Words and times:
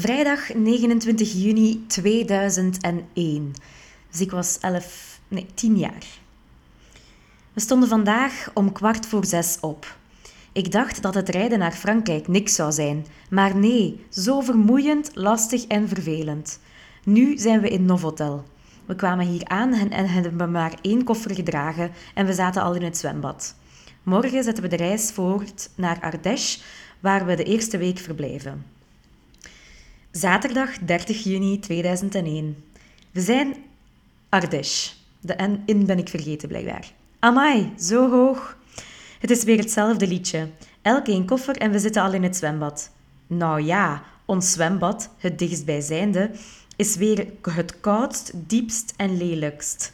Vrijdag 0.00 0.54
29 0.54 1.32
juni 1.32 1.84
2001. 1.86 3.52
Dus 4.10 4.20
ik 4.20 4.30
was 4.30 4.58
11, 4.60 5.20
nee, 5.28 5.46
10 5.54 5.76
jaar. 5.78 6.04
We 7.52 7.60
stonden 7.60 7.88
vandaag 7.88 8.50
om 8.54 8.72
kwart 8.72 9.06
voor 9.06 9.24
zes 9.24 9.58
op. 9.60 9.96
Ik 10.52 10.72
dacht 10.72 11.02
dat 11.02 11.14
het 11.14 11.28
rijden 11.28 11.58
naar 11.58 11.72
Frankrijk 11.72 12.28
niks 12.28 12.54
zou 12.54 12.72
zijn, 12.72 13.06
maar 13.30 13.56
nee, 13.56 14.04
zo 14.08 14.40
vermoeiend, 14.40 15.10
lastig 15.14 15.66
en 15.66 15.88
vervelend. 15.88 16.60
Nu 17.04 17.38
zijn 17.38 17.60
we 17.60 17.68
in 17.68 17.84
Novotel. 17.84 18.44
We 18.86 18.94
kwamen 18.94 19.26
hier 19.26 19.44
aan 19.44 19.72
en, 19.72 19.90
en 19.90 20.08
hebben 20.08 20.50
maar 20.50 20.74
één 20.82 21.04
koffer 21.04 21.34
gedragen 21.34 21.90
en 22.14 22.26
we 22.26 22.32
zaten 22.32 22.62
al 22.62 22.74
in 22.74 22.82
het 22.82 22.96
zwembad. 22.96 23.54
Morgen 24.02 24.44
zetten 24.44 24.62
we 24.62 24.68
de 24.68 24.76
reis 24.76 25.10
voort 25.10 25.70
naar 25.74 26.00
Ardèche, 26.00 26.60
waar 27.00 27.26
we 27.26 27.34
de 27.34 27.44
eerste 27.44 27.78
week 27.78 27.98
verblijven. 27.98 28.78
Zaterdag 30.10 30.78
30 30.78 31.24
juni 31.24 31.58
2001. 31.58 32.56
We 33.10 33.20
zijn 33.20 33.56
Ardèche. 34.28 34.90
De 35.20 35.34
N 35.42 35.62
in 35.66 35.86
ben 35.86 35.98
ik 35.98 36.08
vergeten 36.08 36.48
blijkbaar. 36.48 36.92
Amai, 37.18 37.72
zo 37.78 38.10
hoog. 38.10 38.56
Het 39.18 39.30
is 39.30 39.44
weer 39.44 39.58
hetzelfde 39.58 40.06
liedje. 40.06 40.48
Elk 40.82 41.06
een 41.06 41.26
koffer 41.26 41.56
en 41.56 41.70
we 41.70 41.78
zitten 41.78 42.02
al 42.02 42.12
in 42.12 42.22
het 42.22 42.36
zwembad. 42.36 42.90
Nou 43.26 43.62
ja, 43.62 44.02
ons 44.24 44.52
zwembad, 44.52 45.10
het 45.18 45.38
dichtstbijzijnde, 45.38 46.30
is 46.76 46.96
weer 46.96 47.26
het 47.42 47.80
koudst, 47.80 48.32
diepst 48.34 48.94
en 48.96 49.16
lelijkst. 49.16 49.92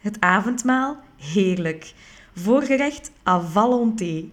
Het 0.00 0.16
avondmaal, 0.20 0.96
heerlijk. 1.16 1.92
Voorgerecht, 2.34 3.10
à 3.26 3.40
volonté. 3.40 4.24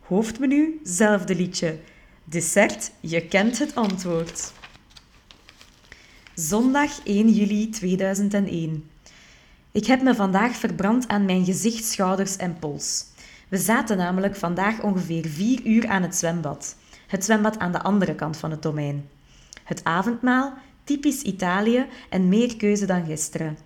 Hoofdmenu, 0.00 0.80
zelfde 0.82 1.34
liedje. 1.34 1.78
Dessert, 2.24 2.90
je 3.00 3.26
kent 3.26 3.58
het 3.58 3.74
antwoord. 3.74 4.52
Zondag 6.34 7.00
1 7.04 7.28
juli 7.28 7.70
2001. 7.70 8.90
Ik 9.72 9.86
heb 9.86 10.02
me 10.02 10.14
vandaag 10.14 10.56
verbrand 10.56 11.08
aan 11.08 11.24
mijn 11.24 11.44
gezicht, 11.44 11.84
schouders 11.84 12.36
en 12.36 12.58
pols. 12.58 13.04
We 13.48 13.56
zaten 13.56 13.96
namelijk 13.96 14.36
vandaag 14.36 14.82
ongeveer 14.82 15.26
vier 15.26 15.60
uur 15.64 15.88
aan 15.88 16.02
het 16.02 16.14
zwembad. 16.14 16.76
Het 17.06 17.24
zwembad 17.24 17.58
aan 17.58 17.72
de 17.72 17.82
andere 17.82 18.14
kant 18.14 18.36
van 18.36 18.50
het 18.50 18.62
domein. 18.62 19.08
Het 19.64 19.84
avondmaal, 19.84 20.52
typisch 20.84 21.22
Italië 21.22 21.86
en 22.08 22.28
meer 22.28 22.56
keuze 22.56 22.86
dan 22.86 23.06
gisteren. 23.06 23.58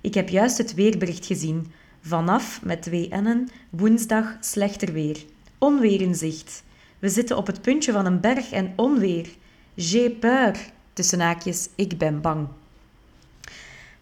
Ik 0.00 0.14
heb 0.14 0.28
juist 0.28 0.58
het 0.58 0.74
weerbericht 0.74 1.26
gezien. 1.26 1.72
Vanaf, 2.00 2.60
met 2.62 2.82
twee 2.82 3.08
N'en, 3.08 3.48
woensdag 3.70 4.36
slechter 4.40 4.92
weer. 4.92 5.24
Onweer 5.58 6.00
in 6.00 6.14
zicht. 6.14 6.62
We 6.98 7.08
zitten 7.08 7.36
op 7.36 7.46
het 7.46 7.62
puntje 7.62 7.92
van 7.92 8.06
een 8.06 8.20
berg 8.20 8.50
en 8.50 8.72
onweer. 8.76 9.28
J'ai 9.74 10.10
peur. 10.10 10.56
Tussen 10.92 11.20
haakjes, 11.20 11.68
ik 11.74 11.98
ben 11.98 12.20
bang. 12.20 12.48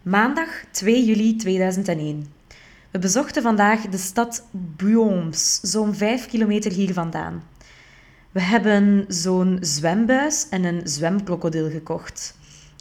Maandag 0.02 0.48
2 0.70 1.04
juli 1.04 1.36
2001. 1.36 2.32
We 2.90 2.98
bezochten 2.98 3.42
vandaag 3.42 3.80
de 3.80 3.98
stad 3.98 4.44
Buoms, 4.50 5.60
zo'n 5.62 5.94
5 5.94 6.26
kilometer 6.26 6.72
hier 6.72 6.92
vandaan. 6.92 7.42
We 8.30 8.40
hebben 8.40 9.04
zo'n 9.08 9.58
zwembuis 9.60 10.48
en 10.48 10.64
een 10.64 10.80
zwemkrokodil 10.84 11.70
gekocht. 11.70 12.36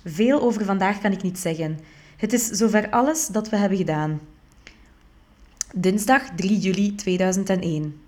Veel 0.05 0.41
over 0.41 0.65
vandaag 0.65 0.99
kan 0.99 1.11
ik 1.11 1.21
niet 1.21 1.39
zeggen. 1.39 1.79
Het 2.17 2.33
is 2.33 2.47
zover 2.47 2.89
alles 2.89 3.27
dat 3.27 3.49
we 3.49 3.57
hebben 3.57 3.77
gedaan. 3.77 4.19
Dinsdag 5.75 6.23
3 6.35 6.57
juli 6.57 6.95
2001. 6.95 8.01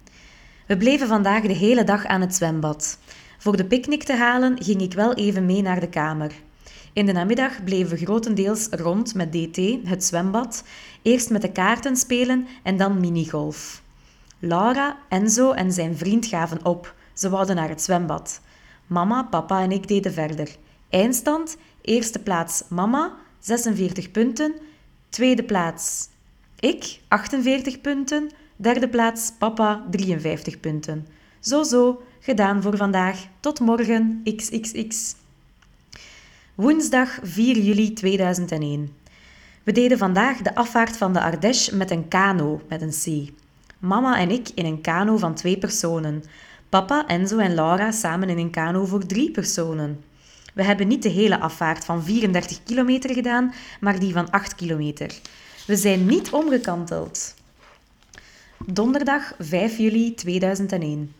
We 0.68 0.78
bleven 0.78 1.08
vandaag 1.08 1.42
de 1.42 1.54
hele 1.54 1.84
dag 1.84 2.06
aan 2.06 2.22
het 2.22 2.36
zwembad. 2.36 2.98
Voor 3.42 3.58
de 3.58 3.66
picknick 3.66 4.04
te 4.04 4.16
halen 4.16 4.64
ging 4.64 4.82
ik 4.82 4.94
wel 4.94 5.14
even 5.14 5.46
mee 5.46 5.62
naar 5.62 5.80
de 5.80 5.90
kamer. 5.90 6.32
In 6.94 7.06
de 7.06 7.12
namiddag 7.12 7.64
bleven 7.64 7.98
we 7.98 8.06
grotendeels 8.06 8.68
rond 8.68 9.16
met 9.16 9.32
DT, 9.32 9.58
het 9.84 10.04
zwembad, 10.04 10.64
eerst 11.02 11.30
met 11.30 11.42
de 11.42 11.52
kaarten 11.52 11.96
spelen 11.96 12.48
en 12.64 12.78
dan 12.78 13.00
minigolf. 13.00 13.82
Laura, 14.40 14.98
Enzo 15.10 15.52
en 15.52 15.72
zijn 15.72 15.98
vriend 15.98 16.26
gaven 16.26 16.66
op. 16.66 16.96
Ze 17.14 17.30
wouden 17.30 17.56
naar 17.56 17.70
het 17.70 17.82
zwembad. 17.82 18.42
Mama, 18.88 19.24
papa 19.24 19.62
en 19.62 19.72
ik 19.72 19.88
deden 19.88 20.14
verder. 20.14 20.56
Eindstand: 20.90 21.58
eerste 21.82 22.20
plaats 22.20 22.64
mama, 22.70 23.16
46 23.40 24.12
punten. 24.12 24.54
Tweede 25.10 25.44
plaats 25.44 26.08
ik, 26.60 27.00
48 27.08 27.82
punten. 27.82 28.30
Derde 28.56 28.90
plaats 28.90 29.32
papa, 29.40 29.86
53 29.90 30.60
punten. 30.60 31.08
Zo 31.42 31.64
zo, 31.64 32.02
gedaan 32.20 32.62
voor 32.62 32.78
vandaag. 32.78 33.28
Tot 33.40 33.60
morgen, 33.60 34.22
xxx. 34.36 35.16
Woensdag 36.56 37.20
4 37.24 37.58
juli 37.58 37.94
2001. 37.94 38.96
We 39.64 39.72
deden 39.72 39.98
vandaag 39.98 40.38
de 40.38 40.56
afvaart 40.56 40.98
van 40.98 41.14
de 41.14 41.22
Ardèche 41.22 41.76
met 41.76 41.92
een 41.92 42.08
kano, 42.08 42.62
met 42.70 42.82
een 42.82 43.30
C. 43.30 43.32
Mama 43.80 44.18
en 44.18 44.32
ik 44.32 44.50
in 44.56 44.66
een 44.66 44.82
kano 44.82 45.18
van 45.18 45.36
twee 45.36 45.58
personen. 45.58 46.24
Papa, 46.70 47.08
Enzo 47.08 47.38
en 47.38 47.54
Laura 47.54 47.92
samen 47.92 48.30
in 48.30 48.38
een 48.38 48.52
kano 48.52 48.86
voor 48.86 49.06
drie 49.06 49.32
personen. 49.32 50.04
We 50.54 50.64
hebben 50.64 50.88
niet 50.88 51.04
de 51.04 51.10
hele 51.10 51.40
afvaart 51.40 51.86
van 51.86 52.04
34 52.04 52.64
kilometer 52.64 53.14
gedaan, 53.14 53.54
maar 53.80 54.00
die 54.00 54.14
van 54.14 54.30
8 54.30 54.56
kilometer. 54.56 55.20
We 55.68 55.76
zijn 55.76 56.06
niet 56.06 56.32
omgekanteld. 56.32 57.34
Donderdag 58.66 59.34
5 59.40 59.78
juli 59.78 60.14
2001. 60.14 61.14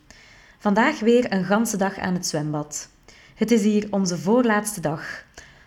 Vandaag 0.62 1.00
weer 1.00 1.32
een 1.32 1.44
ganse 1.44 1.76
dag 1.76 1.98
aan 1.98 2.14
het 2.14 2.26
zwembad. 2.26 2.88
Het 3.34 3.50
is 3.50 3.62
hier 3.62 3.86
onze 3.90 4.18
voorlaatste 4.18 4.80
dag. 4.80 5.24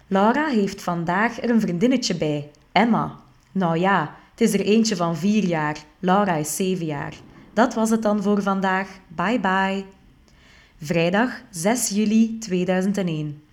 Laura 0.08 0.48
heeft 0.48 0.82
vandaag 0.82 1.42
er 1.42 1.50
een 1.50 1.62
vriendinnetje 1.62 2.16
bij, 2.16 2.52
Emma. 2.72 3.20
Nou 3.52 3.78
ja, 3.78 4.16
het 4.32 4.42
is 4.42 4.54
er 4.54 4.60
eentje 4.60 4.96
van 4.96 5.18
vier 5.18 5.44
jaar. 5.44 5.78
Laura 6.00 6.36
is 6.36 6.56
zeven 6.56 6.86
jaar. 6.86 7.14
Dat 7.54 7.74
was 7.74 7.90
het 7.90 8.02
dan 8.02 8.24
voor 8.24 8.42
vandaag. 8.42 8.90
Bye 9.08 9.40
bye. 9.40 9.86
Vrijdag 10.82 11.42
6 11.50 11.90
juli 11.90 12.38
2001. 12.38 13.44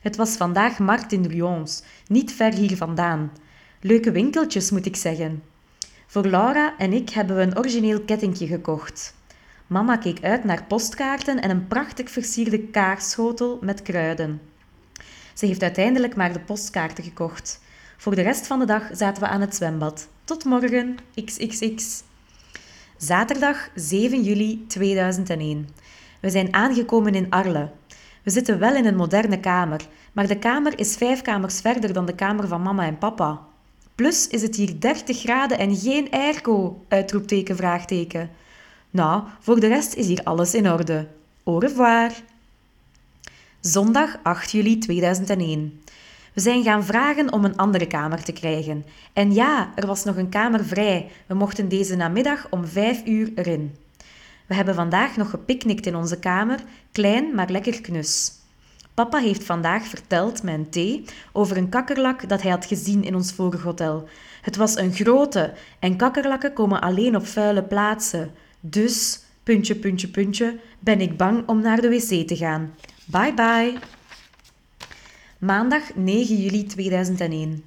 Het 0.00 0.16
was 0.16 0.36
vandaag 0.36 0.78
markt 0.78 1.12
in 1.12 1.26
Lyons, 1.26 1.82
niet 2.06 2.32
ver 2.32 2.52
hier 2.52 2.76
vandaan. 2.76 3.32
Leuke 3.80 4.10
winkeltjes, 4.10 4.70
moet 4.70 4.86
ik 4.86 4.96
zeggen. 4.96 5.42
Voor 6.06 6.26
Laura 6.26 6.74
en 6.78 6.92
ik 6.92 7.10
hebben 7.10 7.36
we 7.36 7.42
een 7.42 7.58
origineel 7.58 8.00
kettingje 8.00 8.46
gekocht. 8.46 9.18
Mama 9.70 9.96
keek 9.96 10.22
uit 10.22 10.44
naar 10.44 10.64
postkaarten 10.64 11.42
en 11.42 11.50
een 11.50 11.66
prachtig 11.66 12.10
versierde 12.10 12.58
kaarschotel 12.58 13.58
met 13.60 13.82
kruiden. 13.82 14.40
Ze 15.34 15.46
heeft 15.46 15.62
uiteindelijk 15.62 16.16
maar 16.16 16.32
de 16.32 16.40
postkaarten 16.40 17.04
gekocht. 17.04 17.60
Voor 17.96 18.14
de 18.14 18.22
rest 18.22 18.46
van 18.46 18.58
de 18.58 18.64
dag 18.64 18.88
zaten 18.92 19.22
we 19.22 19.28
aan 19.28 19.40
het 19.40 19.54
zwembad. 19.54 20.08
Tot 20.24 20.44
morgen, 20.44 20.96
xxx. 21.24 22.02
Zaterdag 22.96 23.68
7 23.74 24.22
juli 24.22 24.64
2001. 24.66 25.68
We 26.20 26.30
zijn 26.30 26.54
aangekomen 26.54 27.14
in 27.14 27.30
Arles. 27.30 27.68
We 28.22 28.30
zitten 28.30 28.58
wel 28.58 28.74
in 28.74 28.86
een 28.86 28.96
moderne 28.96 29.40
kamer, 29.40 29.80
maar 30.12 30.26
de 30.26 30.38
kamer 30.38 30.78
is 30.78 30.96
vijf 30.96 31.22
kamers 31.22 31.60
verder 31.60 31.92
dan 31.92 32.06
de 32.06 32.14
kamer 32.14 32.48
van 32.48 32.62
mama 32.62 32.86
en 32.86 32.98
papa. 32.98 33.40
Plus 33.94 34.28
is 34.28 34.42
het 34.42 34.56
hier 34.56 34.80
30 34.80 35.18
graden 35.18 35.58
en 35.58 35.76
geen 35.76 36.10
airco, 36.10 36.84
uitroepteken, 36.88 37.56
vraagteken. 37.56 38.30
Nou, 38.90 39.22
voor 39.40 39.60
de 39.60 39.66
rest 39.66 39.94
is 39.94 40.06
hier 40.06 40.20
alles 40.24 40.54
in 40.54 40.70
orde. 40.70 41.06
Au 41.44 41.58
revoir. 41.58 42.12
Zondag 43.60 44.16
8 44.22 44.50
juli 44.50 44.78
2001. 44.78 45.82
We 46.34 46.40
zijn 46.40 46.62
gaan 46.62 46.84
vragen 46.84 47.32
om 47.32 47.44
een 47.44 47.56
andere 47.56 47.86
kamer 47.86 48.22
te 48.22 48.32
krijgen. 48.32 48.84
En 49.12 49.34
ja, 49.34 49.72
er 49.74 49.86
was 49.86 50.04
nog 50.04 50.16
een 50.16 50.28
kamer 50.28 50.64
vrij. 50.64 51.10
We 51.26 51.34
mochten 51.34 51.68
deze 51.68 51.96
namiddag 51.96 52.46
om 52.50 52.66
5 52.66 53.06
uur 53.06 53.30
erin. 53.34 53.76
We 54.46 54.54
hebben 54.54 54.74
vandaag 54.74 55.16
nog 55.16 55.30
gepicnict 55.30 55.86
in 55.86 55.96
onze 55.96 56.18
kamer, 56.18 56.58
klein 56.92 57.34
maar 57.34 57.50
lekker 57.50 57.80
knus. 57.80 58.32
Papa 58.94 59.18
heeft 59.18 59.44
vandaag 59.44 59.84
verteld, 59.84 60.42
mijn 60.42 60.70
thee, 60.70 61.04
over 61.32 61.56
een 61.56 61.68
kakkerlak 61.68 62.28
dat 62.28 62.42
hij 62.42 62.50
had 62.50 62.64
gezien 62.64 63.04
in 63.04 63.14
ons 63.14 63.32
vorige 63.32 63.66
hotel. 63.66 64.08
Het 64.42 64.56
was 64.56 64.76
een 64.76 64.92
grote 64.92 65.52
en 65.78 65.96
kakkerlakken 65.96 66.52
komen 66.52 66.80
alleen 66.80 67.16
op 67.16 67.26
vuile 67.26 67.62
plaatsen. 67.62 68.30
Dus, 68.60 69.20
puntje, 69.42 69.74
puntje, 69.74 70.08
puntje, 70.08 70.58
ben 70.78 71.00
ik 71.00 71.16
bang 71.16 71.48
om 71.48 71.60
naar 71.60 71.80
de 71.80 71.88
wc 71.88 72.28
te 72.28 72.36
gaan. 72.36 72.74
Bye 73.04 73.34
bye. 73.34 73.78
Maandag 75.38 75.94
9 75.94 76.36
juli 76.36 76.66
2001. 76.66 77.64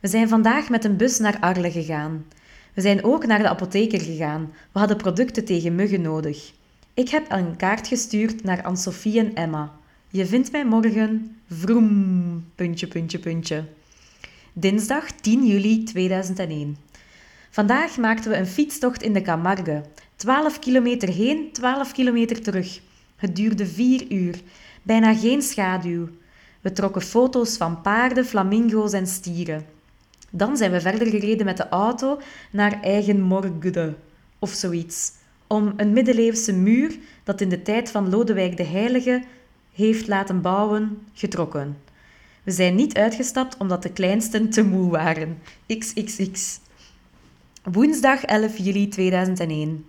We 0.00 0.08
zijn 0.08 0.28
vandaag 0.28 0.68
met 0.68 0.84
een 0.84 0.96
bus 0.96 1.18
naar 1.18 1.40
Arles 1.40 1.72
gegaan. 1.72 2.24
We 2.72 2.80
zijn 2.80 3.04
ook 3.04 3.26
naar 3.26 3.38
de 3.38 3.48
apotheker 3.48 4.00
gegaan. 4.00 4.52
We 4.72 4.78
hadden 4.78 4.96
producten 4.96 5.44
tegen 5.44 5.74
muggen 5.74 6.00
nodig. 6.00 6.52
Ik 6.94 7.08
heb 7.08 7.24
een 7.28 7.56
kaart 7.56 7.86
gestuurd 7.86 8.44
naar 8.44 8.62
Anne-Sophie 8.62 9.18
en 9.18 9.34
Emma. 9.34 9.72
Je 10.08 10.26
vindt 10.26 10.52
mij 10.52 10.64
morgen. 10.64 11.36
Vroom. 11.48 12.44
Puntje, 12.54 12.86
puntje, 12.86 13.18
puntje. 13.18 13.64
Dinsdag 14.52 15.10
10 15.10 15.46
juli 15.46 15.82
2001. 15.82 16.76
Vandaag 17.50 17.96
maakten 17.96 18.30
we 18.30 18.36
een 18.36 18.46
fietstocht 18.46 19.02
in 19.02 19.12
de 19.12 19.22
Camargue. 19.22 19.82
12 20.24 20.58
kilometer 20.58 21.08
heen, 21.08 21.52
12 21.52 21.92
kilometer 21.92 22.42
terug. 22.42 22.80
Het 23.16 23.36
duurde 23.36 23.66
vier 23.66 24.12
uur. 24.12 24.40
Bijna 24.82 25.14
geen 25.14 25.42
schaduw. 25.42 26.08
We 26.60 26.72
trokken 26.72 27.02
foto's 27.02 27.56
van 27.56 27.80
paarden, 27.80 28.24
flamingo's 28.24 28.92
en 28.92 29.06
stieren. 29.06 29.66
Dan 30.30 30.56
zijn 30.56 30.70
we 30.70 30.80
verder 30.80 31.06
gereden 31.06 31.44
met 31.46 31.56
de 31.56 31.68
auto 31.68 32.20
naar 32.50 32.80
Eigenmorgede 32.80 33.94
of 34.38 34.50
zoiets, 34.50 35.12
om 35.46 35.72
een 35.76 35.92
middeleeuwse 35.92 36.52
muur 36.52 36.98
dat 37.24 37.40
in 37.40 37.48
de 37.48 37.62
tijd 37.62 37.90
van 37.90 38.10
Lodewijk 38.10 38.56
de 38.56 38.66
Heilige 38.66 39.22
heeft 39.74 40.08
laten 40.08 40.40
bouwen, 40.40 40.98
getrokken. 41.12 41.76
We 42.42 42.50
zijn 42.50 42.74
niet 42.74 42.96
uitgestapt 42.96 43.56
omdat 43.56 43.82
de 43.82 43.92
kleinsten 43.92 44.50
te 44.50 44.64
moe 44.64 44.90
waren. 44.90 45.38
XXX. 45.66 46.60
Woensdag 47.62 48.24
11 48.24 48.58
juli 48.58 48.88
2001. 48.88 49.84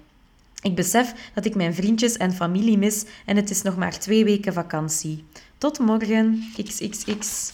Ik 0.62 0.76
besef 0.76 1.32
dat 1.34 1.46
ik 1.46 1.56
mijn 1.56 1.74
vriendjes 1.74 2.18
en 2.18 2.34
familie 2.34 2.78
mis 2.78 3.06
en 3.26 3.36
het 3.36 3.50
is 3.50 3.62
nog 3.62 3.78
maar 3.78 4.00
twee 4.00 4.24
weken 4.24 4.54
vakantie. 4.54 5.24
Tot 5.58 5.80
morgen, 5.80 6.44
xxx. 6.64 7.52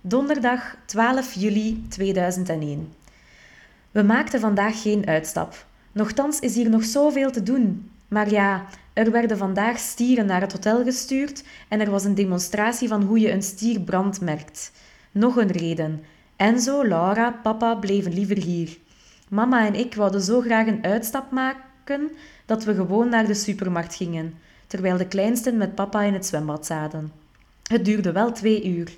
Donderdag 0.00 0.76
12 0.84 1.34
juli 1.34 1.84
2001. 1.88 2.92
We 3.90 4.02
maakten 4.02 4.40
vandaag 4.40 4.82
geen 4.82 5.06
uitstap. 5.06 5.66
Nochtans 5.92 6.38
is 6.38 6.54
hier 6.54 6.70
nog 6.70 6.84
zoveel 6.84 7.30
te 7.30 7.42
doen. 7.42 7.90
Maar 8.08 8.30
ja, 8.30 8.64
er 8.92 9.10
werden 9.10 9.38
vandaag 9.38 9.78
stieren 9.78 10.26
naar 10.26 10.40
het 10.40 10.52
hotel 10.52 10.84
gestuurd 10.84 11.44
en 11.68 11.80
er 11.80 11.90
was 11.90 12.04
een 12.04 12.14
demonstratie 12.14 12.88
van 12.88 13.02
hoe 13.02 13.20
je 13.20 13.32
een 13.32 13.42
stier 13.42 13.80
brand 13.80 14.20
merkt. 14.20 14.72
Nog 15.10 15.36
een 15.36 15.50
reden. 15.50 16.04
Enzo, 16.36 16.84
Laura, 16.84 17.30
papa 17.42 17.74
bleven 17.74 18.12
liever 18.12 18.36
hier. 18.36 18.76
Mama 19.28 19.66
en 19.66 19.74
ik 19.74 19.94
wouden 19.94 20.20
zo 20.20 20.40
graag 20.40 20.66
een 20.66 20.84
uitstap 20.84 21.30
maken 21.30 22.10
dat 22.46 22.64
we 22.64 22.74
gewoon 22.74 23.08
naar 23.08 23.26
de 23.26 23.34
supermarkt 23.34 23.94
gingen, 23.94 24.34
terwijl 24.66 24.96
de 24.96 25.08
kleinsten 25.08 25.56
met 25.56 25.74
papa 25.74 26.02
in 26.02 26.14
het 26.14 26.26
zwembad 26.26 26.66
zaten. 26.66 27.12
Het 27.62 27.84
duurde 27.84 28.12
wel 28.12 28.32
twee 28.32 28.64
uur. 28.64 28.96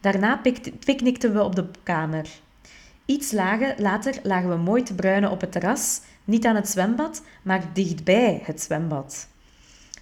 Daarna 0.00 0.40
picknickten 0.84 1.32
we 1.32 1.42
op 1.42 1.54
de 1.54 1.66
kamer. 1.82 2.28
Iets 3.04 3.32
later 3.32 4.20
lagen 4.22 4.48
we 4.48 4.56
mooi 4.56 4.82
te 4.82 4.94
bruinen 4.94 5.30
op 5.30 5.40
het 5.40 5.52
terras, 5.52 6.00
niet 6.24 6.46
aan 6.46 6.56
het 6.56 6.68
zwembad, 6.68 7.22
maar 7.42 7.64
dichtbij 7.72 8.40
het 8.44 8.60
zwembad. 8.60 9.28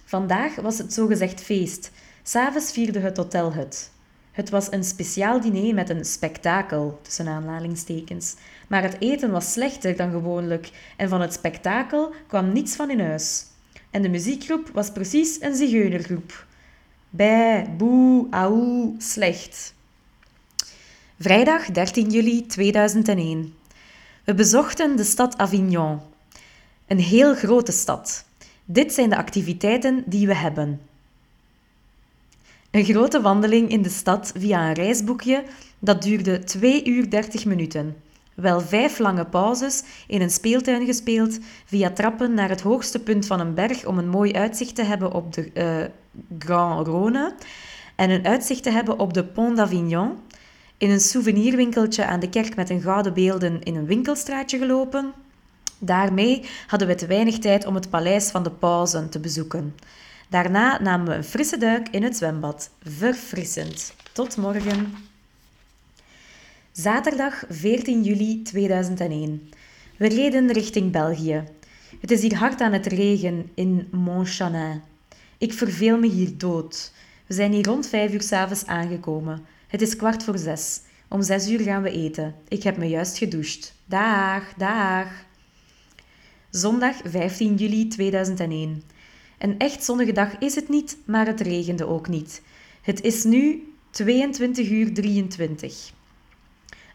Vandaag 0.05 0.55
was 0.55 0.77
het 0.77 0.93
zogezegd 0.93 1.41
feest. 1.41 1.91
S'avonds 2.23 2.71
vierde 2.71 2.99
het 2.99 3.17
hotel 3.17 3.53
het. 3.53 3.91
Het 4.31 4.49
was 4.49 4.71
een 4.71 4.83
speciaal 4.83 5.41
diner 5.41 5.73
met 5.73 5.89
een 5.89 6.05
spektakel, 6.05 6.99
tussen 7.01 7.27
aanhalingstekens. 7.27 8.35
Maar 8.67 8.83
het 8.83 8.95
eten 8.99 9.31
was 9.31 9.51
slechter 9.51 9.95
dan 9.95 10.11
gewoonlijk 10.11 10.71
en 10.97 11.09
van 11.09 11.21
het 11.21 11.33
spektakel 11.33 12.13
kwam 12.27 12.51
niets 12.51 12.75
van 12.75 12.89
in 12.89 12.99
huis. 12.99 13.45
En 13.91 14.01
de 14.01 14.09
muziekgroep 14.09 14.69
was 14.73 14.91
precies 14.91 15.41
een 15.41 15.55
zigeunergroep. 15.55 16.45
Bij, 17.09 17.73
boe, 17.77 18.27
auw, 18.29 18.95
slecht. 18.97 19.75
Vrijdag 21.19 21.65
13 21.65 22.09
juli 22.09 22.45
2001. 22.45 23.53
We 24.23 24.33
bezochten 24.33 24.95
de 24.95 25.03
stad 25.03 25.37
Avignon. 25.37 25.99
Een 26.87 26.99
heel 26.99 27.35
grote 27.35 27.71
stad. 27.71 28.25
Dit 28.65 28.93
zijn 28.93 29.09
de 29.09 29.17
activiteiten 29.17 30.03
die 30.05 30.27
we 30.27 30.35
hebben. 30.35 30.81
Een 32.71 32.83
grote 32.83 33.21
wandeling 33.21 33.69
in 33.69 33.81
de 33.81 33.89
stad 33.89 34.31
via 34.37 34.67
een 34.67 34.73
reisboekje, 34.73 35.43
dat 35.79 36.01
duurde 36.01 36.43
2 36.43 36.85
uur 36.85 37.09
30 37.09 37.45
minuten. 37.45 37.95
Wel 38.33 38.61
vijf 38.61 38.99
lange 38.99 39.25
pauzes 39.25 39.83
in 40.07 40.21
een 40.21 40.29
speeltuin 40.29 40.85
gespeeld, 40.85 41.39
via 41.65 41.91
trappen 41.91 42.33
naar 42.33 42.49
het 42.49 42.61
hoogste 42.61 42.99
punt 42.99 43.25
van 43.27 43.39
een 43.39 43.53
berg 43.53 43.85
om 43.85 43.97
een 43.97 44.09
mooi 44.09 44.33
uitzicht 44.33 44.75
te 44.75 44.83
hebben 44.83 45.13
op 45.13 45.33
de 45.33 45.51
uh, 45.53 45.85
Grand 46.39 46.87
Rhône 46.87 47.45
en 47.95 48.09
een 48.09 48.25
uitzicht 48.25 48.63
te 48.63 48.71
hebben 48.71 48.99
op 48.99 49.13
de 49.13 49.23
Pont 49.23 49.57
d'Avignon. 49.57 50.17
In 50.77 50.89
een 50.89 50.99
souvenirwinkeltje 50.99 52.05
aan 52.05 52.19
de 52.19 52.29
kerk 52.29 52.55
met 52.55 52.69
een 52.69 52.81
gouden 52.81 53.13
beelden 53.13 53.63
in 53.63 53.75
een 53.75 53.85
winkelstraatje 53.85 54.57
gelopen. 54.57 55.13
Daarmee 55.79 56.45
hadden 56.67 56.87
we 56.87 56.95
te 56.95 57.07
weinig 57.07 57.39
tijd 57.39 57.65
om 57.65 57.75
het 57.75 57.89
paleis 57.89 58.29
van 58.29 58.43
de 58.43 58.51
pauzen 58.51 59.09
te 59.09 59.19
bezoeken. 59.19 59.75
Daarna 60.29 60.81
namen 60.81 61.07
we 61.07 61.13
een 61.13 61.23
frisse 61.23 61.57
duik 61.57 61.89
in 61.89 62.03
het 62.03 62.17
zwembad. 62.17 62.69
Verfrissend. 62.83 63.93
Tot 64.11 64.37
morgen. 64.37 64.93
Zaterdag 66.71 67.43
14 67.49 68.03
juli 68.03 68.41
2001. 68.41 69.49
We 69.97 70.07
reden 70.07 70.51
richting 70.51 70.91
België. 70.91 71.43
Het 71.99 72.11
is 72.11 72.21
hier 72.21 72.35
hard 72.35 72.61
aan 72.61 72.73
het 72.73 72.85
regen 72.85 73.49
in 73.53 73.87
Montchanin. 73.91 74.81
Ik 75.37 75.53
verveel 75.53 75.97
me 75.97 76.07
hier 76.07 76.37
dood. 76.37 76.91
We 77.25 77.33
zijn 77.33 77.51
hier 77.51 77.65
rond 77.65 77.87
vijf 77.87 78.13
uur 78.13 78.21
s'avonds 78.21 78.65
aangekomen. 78.65 79.45
Het 79.67 79.81
is 79.81 79.95
kwart 79.95 80.23
voor 80.23 80.37
zes. 80.37 80.81
Om 81.07 81.21
zes 81.21 81.49
uur 81.49 81.59
gaan 81.59 81.81
we 81.81 81.91
eten. 81.91 82.35
Ik 82.47 82.63
heb 82.63 82.77
me 82.77 82.85
juist 82.85 83.17
gedoucht. 83.17 83.73
Dag, 83.85 84.53
dag. 84.53 85.07
Zondag 86.49 86.95
15 87.03 87.55
juli 87.55 87.87
2001. 87.87 88.83
Een 89.37 89.59
echt 89.59 89.83
zonnige 89.83 90.11
dag 90.11 90.37
is 90.37 90.55
het 90.55 90.69
niet, 90.69 90.97
maar 91.05 91.25
het 91.25 91.41
regende 91.41 91.87
ook 91.87 92.07
niet. 92.07 92.41
Het 92.81 93.01
is 93.01 93.23
nu 93.23 93.73
22 93.89 94.69
uur 94.69 94.93
23. 94.93 95.91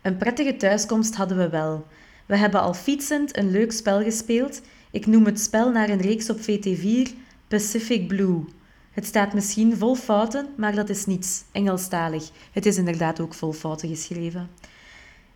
Een 0.03 0.17
prettige 0.17 0.57
thuiskomst 0.57 1.15
hadden 1.15 1.37
we 1.37 1.49
wel. 1.49 1.87
We 2.27 2.37
hebben 2.37 2.61
al 2.61 2.75
fietsend 2.75 3.37
een 3.37 3.51
leuk 3.51 3.73
spel 3.73 4.03
gespeeld. 4.03 4.61
Ik 4.91 5.07
noem 5.07 5.25
het 5.25 5.41
spel 5.41 5.71
naar 5.71 5.89
een 5.89 6.01
reeks 6.01 6.31
op 6.31 6.39
VT4 6.41 7.11
Pacific 7.49 8.09
Blue. 8.09 8.45
Het 8.93 9.07
staat 9.07 9.35
misschien 9.35 9.77
vol 9.77 9.95
fouten, 9.95 10.47
maar 10.57 10.75
dat 10.75 10.89
is 10.89 11.07
niets. 11.07 11.45
Engelstalig. 11.53 12.31
Het 12.53 12.67
is 12.67 12.77
inderdaad 12.77 13.21
ook 13.21 13.35
vol 13.35 13.53
fouten 13.53 13.89
geschreven. 13.89 14.51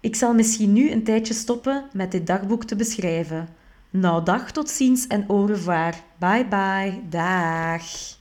Ik 0.01 0.17
zal 0.17 0.35
misschien 0.35 0.73
nu 0.73 0.91
een 0.91 1.05
tijdje 1.05 1.35
stoppen 1.35 1.85
met 1.93 2.11
dit 2.11 2.27
dagboek 2.27 2.65
te 2.65 2.77
beschrijven. 2.77 3.49
Nou, 3.91 4.25
dag 4.25 4.53
tot 4.53 4.71
ziens 4.71 5.07
en 5.07 5.25
au 5.29 5.47
revoir. 5.47 5.95
Bye 6.19 6.47
bye. 6.47 7.01
Dag. 7.09 8.17